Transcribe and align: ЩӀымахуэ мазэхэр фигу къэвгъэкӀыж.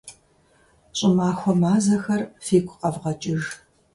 ЩӀымахуэ 0.97 1.53
мазэхэр 1.61 2.21
фигу 2.45 2.75
къэвгъэкӀыж. 2.79 3.43